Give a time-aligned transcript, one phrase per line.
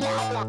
[0.00, 0.40] Wanna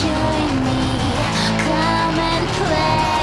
[0.00, 0.80] join me?
[1.64, 3.13] Come and play,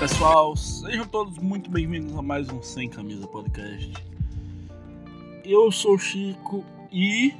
[0.00, 3.92] pessoal, sejam todos muito bem-vindos a mais um Sem Camisa Podcast.
[5.44, 7.34] Eu sou o Chico e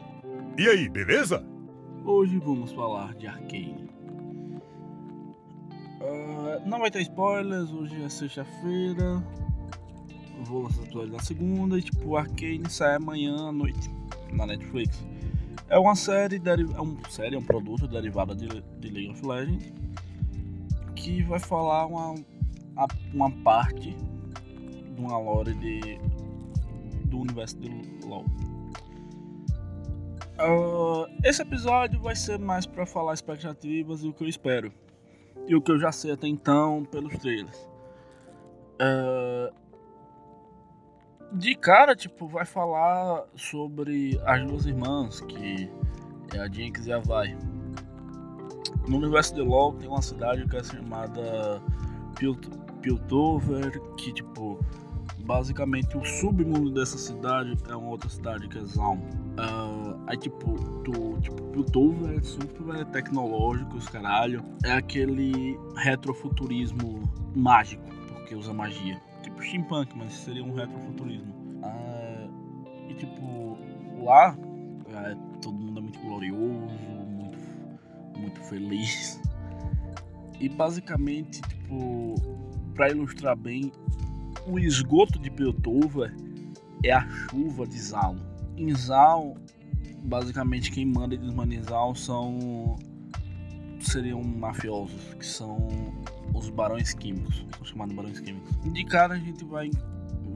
[0.59, 1.43] E aí, beleza?
[2.05, 3.89] hoje vamos falar de Arcane.
[6.03, 9.25] Ah, não vai ter spoilers, hoje é sexta-feira.
[10.45, 13.91] Vou lançar o episódio na segunda e tipo, Arcane sai amanhã à noite
[14.35, 15.03] na Netflix.
[15.71, 19.73] É uma série, é um série, é um produto derivado de, de League of Legends
[20.95, 22.15] que vai falar uma,
[23.13, 25.99] uma parte de uma lore de,
[27.07, 27.71] do universo de
[28.07, 28.25] LoL.
[30.39, 34.73] Ah, esse episódio vai ser mais pra falar expectativas e o que eu espero.
[35.47, 37.69] E o que eu já sei até então pelos trailers.
[38.79, 39.53] Ah,
[41.33, 45.71] de cara, tipo, vai falar sobre as duas irmãs, que
[46.35, 47.37] é a Jinx e a Vi.
[48.89, 51.63] No universo de LoL tem uma cidade que é chamada
[52.19, 52.49] Pilt-
[52.81, 54.59] Piltover, que tipo,
[55.25, 59.01] basicamente o submundo dessa cidade é uma outra cidade que é Zaun.
[59.39, 64.43] Ah, aí tipo, tu, tipo, Piltover é super tecnológico, os caralho.
[64.65, 67.03] É aquele retrofuturismo
[67.35, 69.01] mágico, porque usa magia.
[69.23, 71.35] Tipo steampunk, mas seria um retrofuturismo.
[71.63, 72.29] Ah,
[72.89, 73.59] e tipo,
[74.03, 74.37] lá
[74.89, 76.43] é, todo mundo é muito glorioso,
[77.07, 77.39] muito,
[78.19, 79.21] muito feliz.
[80.41, 82.15] E basicamente, tipo,
[82.75, 83.73] pra ilustrar bem,
[84.47, 86.15] o esgoto de Piltover
[86.85, 88.19] é a chuva de Zaun.
[88.57, 89.35] Em Zaun,
[90.05, 92.77] basicamente quem manda e desmanda em Zaun são
[93.81, 95.69] seriam mafiosos, que são
[96.35, 98.55] os barões químicos, são chamados barões químicos.
[98.73, 99.71] De cara a gente vai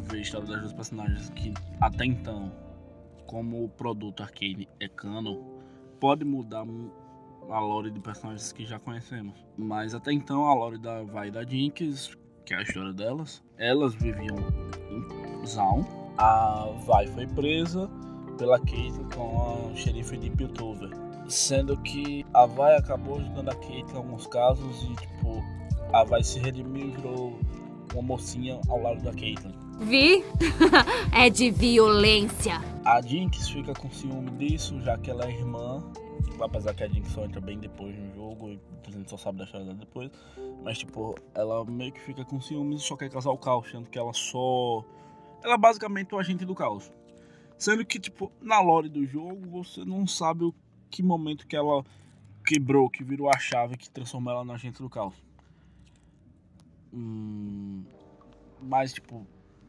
[0.08, 2.50] ver a história das duas personagens que até então,
[3.26, 5.42] como o produto Arcane é canon,
[6.00, 6.90] pode mudar mu-
[7.50, 9.34] a lore de personagens que já conhecemos.
[9.56, 13.94] Mas até então a lore da Vai da Jinx, que é a história delas, elas
[13.94, 14.36] viviam
[14.90, 15.84] em Zaun.
[16.16, 17.90] A Vai foi presa
[18.38, 20.90] pela Caitlyn com a xerife de Piltover.
[21.26, 25.42] Sendo que a Vai acabou ajudando a Caitlyn em alguns casos e tipo,
[25.92, 27.38] a Vai se redimiu e virou
[27.92, 29.54] uma mocinha ao lado da Caitlyn.
[29.80, 30.24] Vi?
[31.12, 32.60] é de violência.
[32.84, 35.82] A Jinx fica com ciúme disso, já que ela é irmã.
[36.40, 39.38] Apesar que a Jinx só entra bem depois no jogo e a gente só sabe
[39.38, 40.10] da história depois.
[40.62, 43.88] Mas, tipo, ela meio que fica com ciúmes e só quer causar o caos, sendo
[43.88, 44.84] que ela só.
[45.42, 46.92] Ela é basicamente o agente do caos.
[47.56, 50.54] Sendo que, tipo, na lore do jogo, você não sabe o
[50.90, 51.84] que momento que ela
[52.44, 55.14] quebrou, que virou a chave que transformou ela no agente do caos.
[56.92, 57.84] Hum,
[58.60, 59.26] mas, tipo,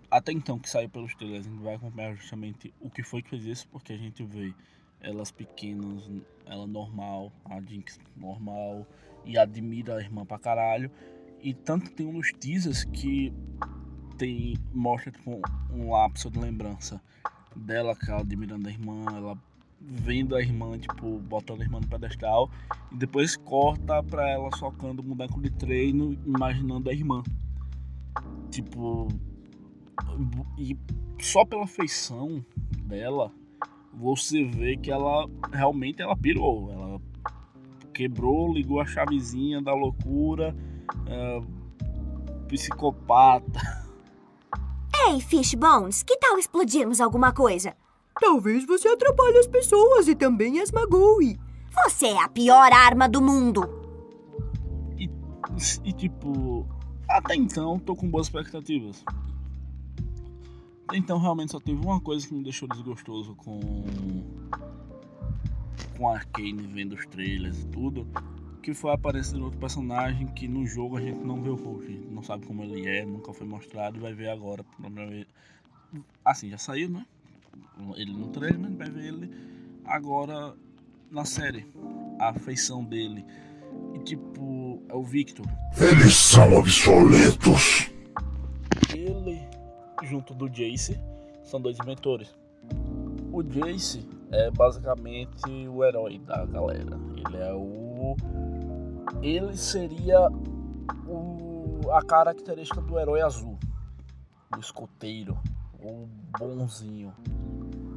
[0.09, 3.29] até então que saiu pelos trailers, a gente vai acompanhar justamente o que foi que
[3.29, 4.53] fez isso, porque a gente vê
[4.99, 6.09] elas pequenas,
[6.45, 8.87] ela normal, a Jinx normal,
[9.25, 10.91] e admira a irmã pra caralho.
[11.41, 13.33] E tanto tem um nos teasers que
[14.17, 15.41] tem, mostra tipo,
[15.71, 17.01] um lapso de lembrança
[17.55, 19.37] dela, que ela admirando a irmã, ela
[19.79, 22.49] vendo a irmã, tipo, botando a irmã no pedestal,
[22.91, 27.21] e depois corta pra ela socando o boneco de treino, imaginando a irmã.
[28.49, 29.07] Tipo,
[30.57, 30.77] e
[31.19, 32.43] só pela feição
[32.83, 33.31] dela,
[33.97, 36.71] você vê que ela realmente ela pirou.
[36.71, 37.01] Ela
[37.93, 40.55] quebrou, ligou a chavezinha da loucura,
[41.07, 41.41] é,
[42.47, 43.59] psicopata.
[45.07, 47.75] Ei, Fishbones, que tal explodirmos alguma coisa?
[48.19, 51.37] Talvez você atrapalhe as pessoas e também as magoe.
[51.83, 53.69] Você é a pior arma do mundo.
[54.97, 55.09] E,
[55.83, 56.65] e tipo,
[57.09, 59.03] até então tô com boas expectativas.
[60.93, 64.23] Então realmente só teve uma coisa que me deixou desgostoso com.
[65.97, 68.07] com a Arcane vendo os trailers e tudo.
[68.61, 71.55] Que foi a aparência de outro personagem que no jogo a gente não vê o
[71.55, 74.65] rosto, a gente não sabe como ele é, nunca foi mostrado e vai ver agora.
[76.23, 77.05] Assim, já saiu, né?
[77.95, 79.31] Ele no trailer, mas vai ver ele
[79.85, 80.55] agora
[81.11, 81.65] na série.
[82.19, 83.25] A feição dele.
[83.93, 85.45] E tipo, é o Victor.
[85.77, 87.91] Eles são obsoletos.
[88.93, 89.41] Ele,
[90.03, 90.99] junto do Jace,
[91.43, 92.35] são dois mentores.
[93.31, 96.97] O Jace é basicamente o herói da galera.
[97.15, 98.15] Ele é o.
[99.21, 100.29] Ele seria
[101.07, 101.81] o.
[101.91, 103.57] a característica do herói azul,
[104.55, 105.37] o escoteiro,
[105.79, 106.07] o
[106.37, 107.13] bonzinho,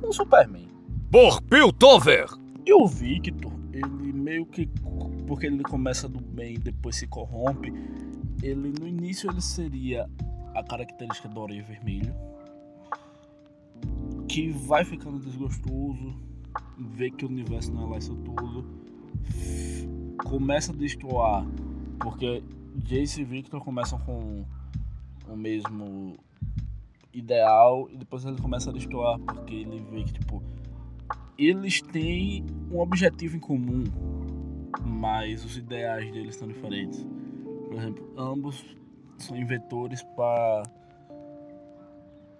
[0.02, 0.68] o Superman.
[1.10, 2.26] Por Piltover!
[2.66, 4.66] E o Victor, ele meio que.
[5.26, 7.72] Porque ele começa do bem e depois se corrompe.
[8.42, 10.08] Ele no início ele seria
[10.54, 12.14] a característica do Areia Vermelho.
[14.28, 16.16] Que vai ficando desgostoso.
[16.78, 18.64] Vê que o universo não é lá isso tudo.
[20.24, 21.46] Começa a destoar.
[22.00, 22.42] Porque
[22.76, 24.44] Jace e Victor começam com
[25.26, 26.16] o mesmo
[27.12, 27.88] ideal.
[27.90, 29.18] E depois ele começa a destoar.
[29.20, 30.42] Porque ele vê que tipo
[31.38, 33.84] eles têm um objetivo em comum,
[34.84, 37.06] mas os ideais deles são diferentes.
[37.68, 38.64] Por exemplo, ambos
[39.19, 40.62] são inventores para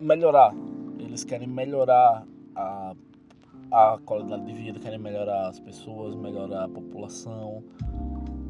[0.01, 0.53] melhorar.
[0.99, 2.95] Eles querem melhorar a,
[3.71, 7.63] a qualidade de vida, querem melhorar as pessoas, melhorar a população.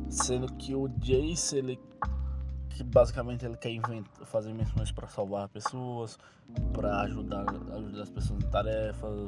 [0.08, 1.78] Sendo que o Jace, ele
[2.78, 6.16] que basicamente ele quer inventar, fazer invenções para salvar pessoas,
[6.72, 7.44] para ajudar,
[7.74, 9.26] ajudar as pessoas em tarefas,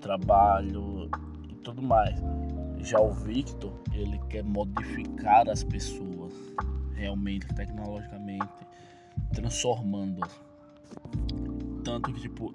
[0.00, 1.10] trabalho
[1.50, 2.18] e tudo mais.
[2.78, 6.09] Já o Victor, ele quer modificar as pessoas,
[7.00, 8.48] realmente, tecnologicamente,
[9.32, 10.40] transformando-as.
[11.82, 12.54] Tanto que, tipo,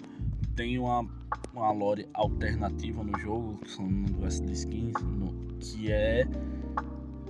[0.54, 1.06] tem uma,
[1.52, 6.26] uma lore alternativa no jogo, que são no de skins, no, que é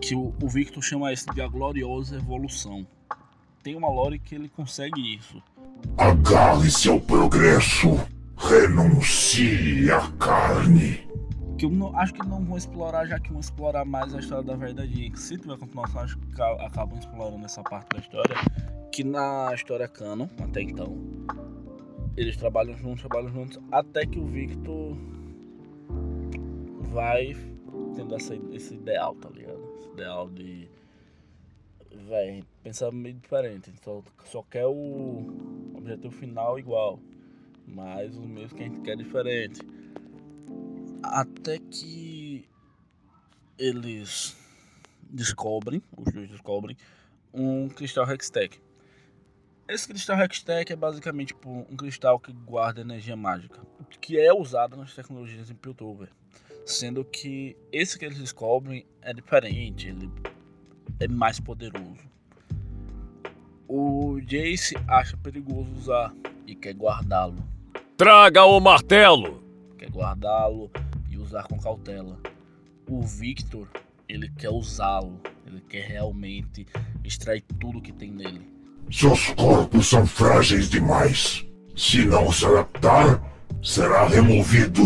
[0.00, 2.86] que o, o Victor chama isso de a gloriosa evolução.
[3.62, 5.42] Tem uma lore que ele consegue isso.
[5.96, 7.98] Agarre-se ao progresso.
[8.36, 11.00] Renuncie à carne.
[11.58, 14.44] que eu não, acho que não vão explorar, já que vão explorar mais a história
[14.44, 15.10] da verdade.
[15.16, 18.36] Se tiver continuação, acho acabam explorando essa parte da história.
[18.92, 20.96] Que na história canon, até então,
[22.16, 24.96] eles trabalham juntos, trabalham juntos, até que o Victor
[26.92, 27.36] vai
[27.94, 29.60] tendo essa, esse ideal, tá ligado?
[29.78, 30.68] Esse ideal de.
[32.08, 33.72] Véi, pensar meio diferente.
[33.82, 37.00] Só, só quer o objetivo final igual.
[37.66, 39.60] Mas os meios que a gente quer é diferente.
[41.02, 42.48] Até que
[43.58, 44.36] eles
[45.10, 46.76] descobrem, os dois descobrem,
[47.32, 48.60] um cristal Hextech.
[49.68, 53.60] Esse cristal Hextech é basicamente tipo, um cristal que guarda energia mágica,
[54.00, 56.08] que é usado nas tecnologias em Piltover.
[56.64, 60.10] Sendo que esse que eles descobrem é diferente, ele
[60.98, 62.06] é mais poderoso.
[63.68, 66.14] O Jace acha perigoso usar
[66.46, 67.56] e quer guardá-lo
[67.96, 69.42] Traga o martelo!
[69.78, 70.70] quer guardá-lo
[71.10, 72.20] e usar com cautela.
[72.86, 73.66] O Victor,
[74.08, 76.66] ele quer usá-lo, ele quer realmente
[77.04, 78.50] extrair tudo que tem nele.
[78.90, 81.44] Seus corpos são frágeis demais.
[81.76, 83.20] Se não se adaptar,
[83.62, 84.82] será removido.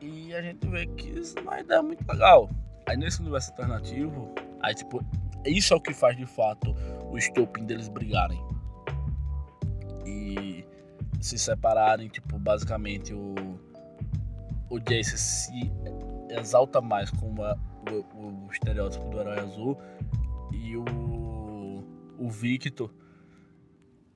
[0.00, 2.50] E a gente vê que isso não dar muito legal.
[2.86, 5.04] Aí nesse universo alternativo, aí tipo,
[5.46, 6.74] isso é o que faz de fato
[7.10, 8.42] o estopim deles brigarem.
[10.04, 10.64] E
[11.20, 13.34] se separarem, tipo, basicamente o
[14.70, 15.72] o Jace se
[16.28, 17.42] exalta mais como
[17.88, 19.78] a- o, estereótipo do herói azul
[20.52, 21.84] e o
[22.18, 22.92] o Victor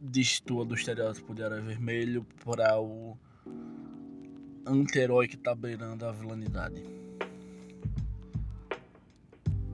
[0.00, 3.16] destoa do estereótipo de herói vermelho para o
[4.66, 6.82] anti-herói que tá beirando a vilanidade.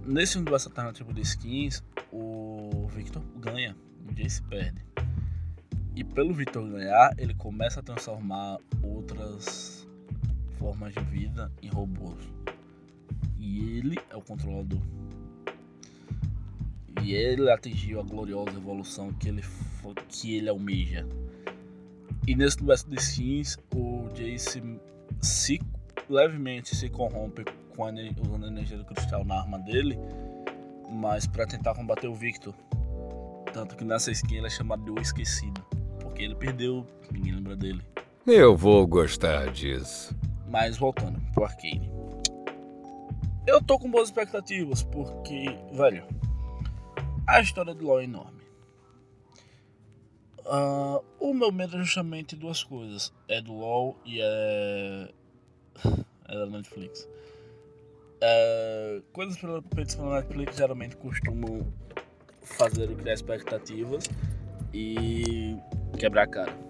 [0.04, 3.74] Nesse universo alternativo de skins, o Victor ganha,
[4.08, 4.84] o Jace perde.
[5.94, 9.86] E pelo Victor ganhar, ele começa a transformar outras
[10.58, 12.24] formas de vida em robôs.
[13.38, 14.80] E ele é o controlador.
[17.02, 19.42] E ele atingiu a gloriosa evolução que ele,
[20.08, 21.06] que ele almeja.
[22.26, 24.62] E nesse universo de skins, o Jace
[25.20, 25.60] se
[26.10, 29.98] levemente se corrompe com a, usando a energia do cristal na arma dele,
[30.90, 32.54] mas para tentar combater o Victor.
[33.52, 35.62] Tanto que nessa skin ele é chamado de O Esquecido,
[36.00, 37.82] porque ele perdeu, ninguém lembra dele.
[38.26, 40.14] Eu vou gostar disso.
[40.50, 41.97] Mas voltando pro Arcane.
[43.48, 46.06] Eu tô com boas expectativas, porque, velho,
[47.26, 48.42] a história de LoL é enorme.
[50.44, 53.10] Ah, o meu medo é justamente duas coisas.
[53.26, 55.08] É do LoL e é.
[56.28, 57.08] É da Netflix.
[58.20, 61.72] É, coisas feitas pela Netflix geralmente costumam
[62.42, 64.04] fazer criar expectativas
[64.74, 65.56] e
[65.98, 66.68] quebrar a cara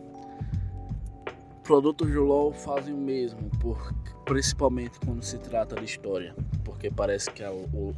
[1.68, 3.92] produtos do LoL fazem o mesmo, por,
[4.28, 7.94] principalmente quando se trata de história, porque parece que a, o,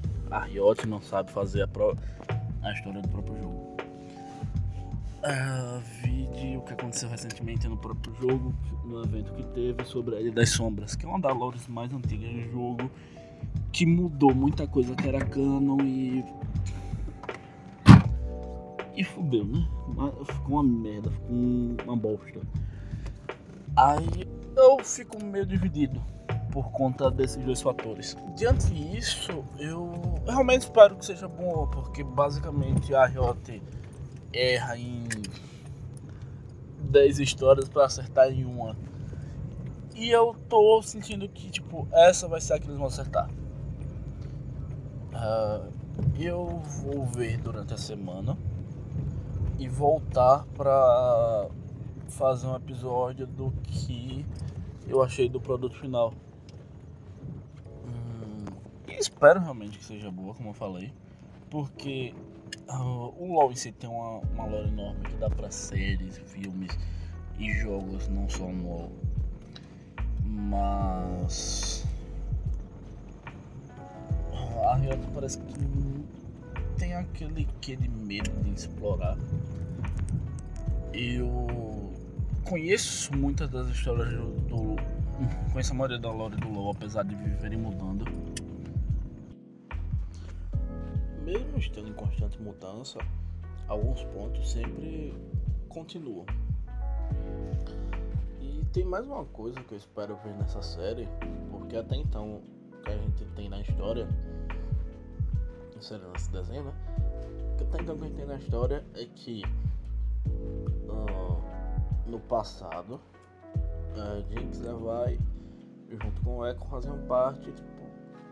[0.47, 1.97] Riot não sabe fazer a, pró-
[2.63, 3.77] a história do próprio jogo.
[5.25, 10.21] Ah, vi o que aconteceu recentemente no próprio jogo, no evento que teve sobre a
[10.21, 12.91] Ilha das Sombras, que é uma das lores mais antigas do jogo,
[13.73, 16.25] que mudou muita coisa que era canon e
[18.97, 19.67] E fudeu, né?
[20.27, 22.41] Ficou uma merda, ficou um- uma bosta.
[23.77, 26.01] Aí eu fico meio dividido
[26.53, 28.17] por conta desses dois fatores.
[28.37, 29.93] Diante disso, eu
[30.27, 33.63] realmente espero que seja bom, porque basicamente a Riot
[34.33, 35.05] erra em
[36.81, 38.77] 10 histórias pra acertar em uma.
[39.95, 43.29] E eu tô sentindo que, tipo, essa vai ser a que eles vão acertar.
[45.13, 45.69] Ah,
[46.19, 46.47] eu
[46.83, 48.37] vou ver durante a semana
[49.59, 51.49] e voltar pra
[52.09, 54.25] fazer um episódio do que
[54.89, 56.15] eu achei do produto final.
[59.01, 60.93] Espero realmente que seja boa, como eu falei,
[61.49, 62.15] porque
[62.69, 66.79] ah, o LoL em si tem uma, uma lore enorme que dá pra séries, filmes
[67.39, 68.93] e jogos, não só no LoL.
[70.23, 71.87] Mas
[74.69, 76.05] a Riot parece que
[76.77, 79.17] tem aquele quê de medo de explorar.
[80.93, 81.91] Eu
[82.45, 84.77] conheço muitas das histórias do, do
[85.53, 88.05] conheço a maioria da lore do LoL, apesar de viverem mudando.
[91.31, 92.99] Mesmo estando em constante mudança,
[93.69, 95.15] alguns pontos sempre
[95.69, 96.27] continuam.
[98.41, 101.09] E tem mais uma coisa que eu espero ver nessa série,
[101.53, 104.09] porque até então o que a gente tem na história,
[105.81, 106.73] série nesse desenho, né?
[107.53, 109.45] O que até então que a gente tem na história é que
[110.91, 113.01] ah, no passado
[113.95, 115.17] a Jinx Vai
[115.91, 117.83] junto com o Echo faziam parte, tipo,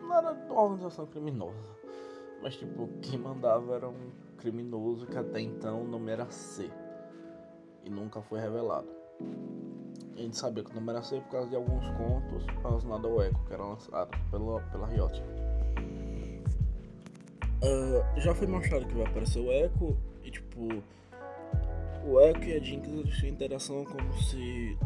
[0.02, 1.77] não era de uma organização criminosa.
[2.42, 6.70] Mas tipo, quem mandava era um criminoso que até então o nome era C.
[7.84, 8.88] E nunca foi revelado.
[10.16, 13.22] A gente sabia que o nome era C por causa de alguns contos relacionados ao
[13.22, 15.22] Echo, que era lançado pela, pela Riot.
[17.62, 20.82] Ah, já foi mostrado que vai aparecer o Echo e tipo.
[22.04, 24.78] O Echo e a Jinx eles interação como se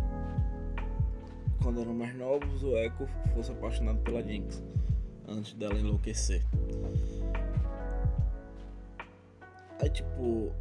[1.63, 4.63] quando eram mais novos o Echo fosse apaixonado pela Jinx
[5.29, 6.43] antes dela enlouquecer.
[9.83, 10.53] Aí tipo,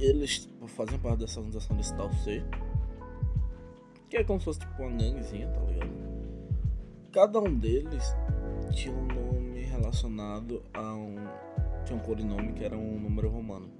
[0.00, 2.42] eles tipo, faziam parte dessa organização desse tal C.
[4.10, 5.92] Que é como se fosse tipo uma ganguezinha, tá ligado?
[7.12, 8.04] Cada um deles
[8.72, 11.14] tinha um nome relacionado a um.
[11.84, 13.70] Tinha um codinome que era um número romano.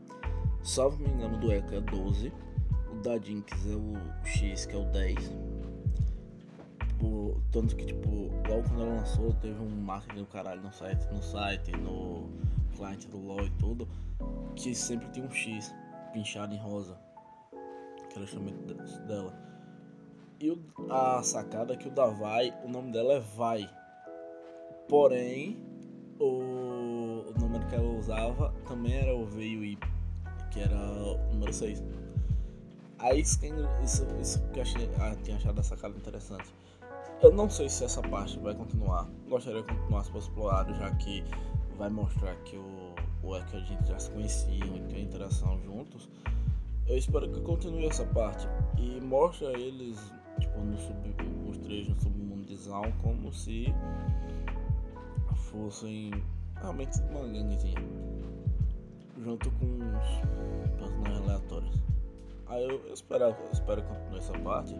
[0.62, 2.32] Salvo me engano, do Echo é 12.
[2.92, 5.32] O da Jinx é o X, que é o 10.
[6.86, 8.08] Tipo, tanto que, tipo,
[8.48, 12.30] logo quando ela lançou, teve um marketing do caralho no site, no site, no
[12.72, 13.88] cliente do LoL e tudo,
[14.56, 15.74] que sempre tinha um X
[16.12, 16.98] pinchado em rosa.
[18.10, 19.34] Que era justamente de- dela.
[20.40, 23.68] E o- a sacada é que o da Vai, o nome dela é Vai.
[24.88, 25.56] Porém,
[26.18, 29.78] o, o número que ela usava também era o V e o I,
[30.50, 31.82] que era o número 6.
[32.98, 33.52] Aí isso, que-
[33.82, 36.52] isso, isso que eu achei, ah, tinha achado essa sacada interessante.
[37.22, 39.08] Eu não sei se essa parte vai continuar.
[39.28, 41.24] Gostaria que continuasse para explorado, já que
[41.78, 45.60] vai mostrar que o, o Echo e a gente já se conheciam e tem interação
[45.62, 46.08] juntos.
[46.86, 49.98] Eu espero que continue essa parte e mostre eles,
[50.40, 51.14] tipo, no sub,
[51.48, 51.96] os três no
[52.56, 53.74] Zaun como se
[55.50, 56.10] fossem
[56.60, 57.78] realmente uma ganguezinha.
[59.22, 61.82] Junto com os personagens aleatórios.
[62.46, 64.74] Aí eu, eu espero, eu espero que continue essa parte.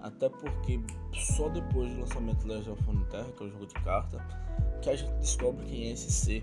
[0.00, 0.80] Até porque
[1.12, 4.18] só depois do lançamento de Legend of Runeterra, que é o jogo de carta,
[4.80, 6.42] que a gente descobre quem é esse C.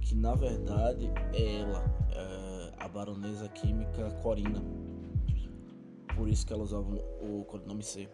[0.00, 4.62] Que na verdade é ela, é a baronesa química Corina.
[6.16, 6.88] Por isso que ela usava
[7.22, 8.08] o codinome C.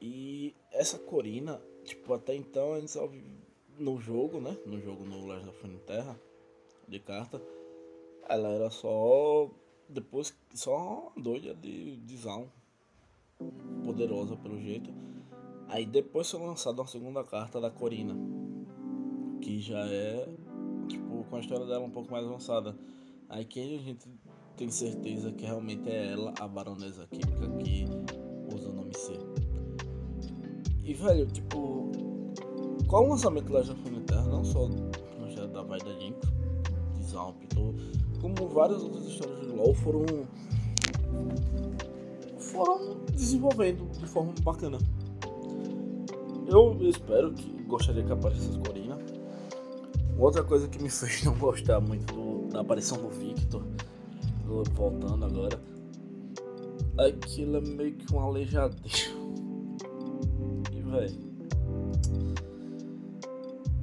[0.00, 3.08] E essa Corina, tipo, até então a gente só
[3.78, 4.56] no jogo, né?
[4.66, 6.18] No jogo no Legend of Runeterra
[6.88, 7.40] de carta,
[8.28, 9.50] ela era só
[9.88, 12.18] depois só doida de, de
[13.84, 14.90] poderosa pelo jeito.
[15.68, 18.14] Aí depois foi lançada uma segunda carta da Corina,
[19.40, 20.28] que já é
[20.88, 22.76] tipo com a história dela um pouco mais avançada.
[23.28, 24.06] Aí quem a gente
[24.56, 27.84] tem certeza que realmente é ela, a baronesa química que
[28.54, 29.12] usa o nome C.
[30.84, 31.90] E velho, tipo,
[32.86, 34.68] qual o lançamento da Legend Runeterra, não só
[35.52, 36.18] da Vai da Jinx,
[36.96, 37.36] de Zamp,
[38.20, 40.04] como várias outras histórias de LoL foram
[42.38, 44.78] foram desenvolvendo de forma bacana.
[46.46, 48.98] Eu espero que gostaria que aparecesse Corina.
[50.18, 53.62] Outra coisa que me fez não gostar muito do- da aparição do Victor,
[54.44, 55.58] do- voltando agora,
[56.98, 59.14] é que ele é meio que um aleijadinho.
[60.72, 61.34] E velho.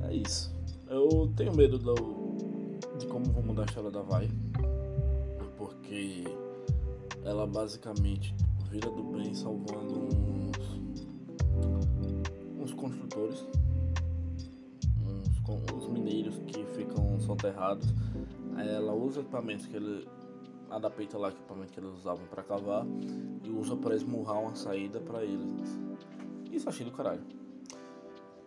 [0.03, 0.53] É isso.
[0.89, 1.95] Eu tenho medo do,
[2.97, 4.29] de como vou mudar a história da Vai.
[5.57, 6.23] Porque
[7.23, 8.33] ela basicamente
[8.69, 10.30] vira do bem salvando uns
[12.81, 13.45] construtores,
[15.05, 17.93] uns, uns mineiros que ficam soterrados.
[18.57, 20.07] Ela usa equipamentos que ele
[20.69, 22.85] adapta lá equipamento que eles usavam para cavar
[23.43, 25.79] e usa para esmurrar uma saída para eles.
[26.51, 27.21] Isso achei do caralho.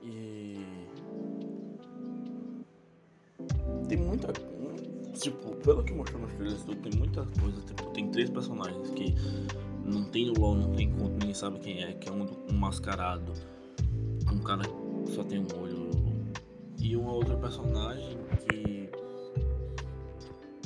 [0.02, 0.58] E
[3.88, 4.32] tem muita
[5.14, 9.14] tipo, pelo que mostrou nos trailers tudo, tem muita coisa, tipo, tem três personagens que
[9.84, 13.32] não tem no LoL, não tem ninguém sabe quem é, que é um, um mascarado,
[14.32, 14.62] um cara
[15.04, 15.90] que só tem um olho
[16.80, 18.88] e uma outra personagem que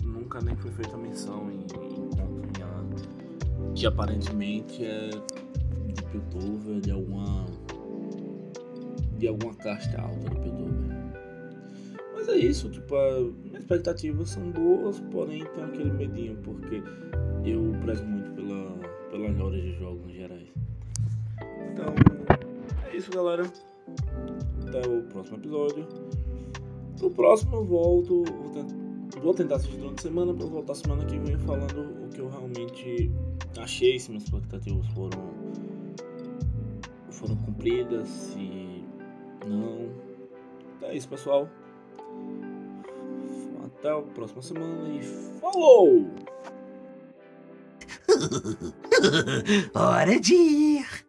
[0.05, 7.47] nunca nem foi feita menção em, em a- que aparentemente é de Piltover, de alguma
[9.19, 10.99] de alguma casta alta de Piltover.
[12.15, 16.83] Mas é isso, tipo, a, minhas expectativas são boas, porém tem aquele medinho, porque
[17.45, 18.71] eu prezo muito pela,
[19.11, 20.49] pelas horas de jogos em gerais.
[21.73, 21.95] Então,
[22.99, 23.51] isso, galera.
[24.67, 25.87] Até o próximo episódio.
[27.01, 31.19] No próximo eu volto, vou, vou tentar assistir durante a semana para voltar semana que
[31.19, 33.11] vem falando o que eu realmente
[33.57, 35.39] achei, se minhas expectativas foram
[37.11, 38.85] foram cumpridas, se
[39.47, 39.91] não.
[40.77, 41.49] Então é isso, pessoal.
[43.65, 45.03] Até a próxima semana e
[45.41, 46.07] falou!
[49.75, 51.09] Hora de ir.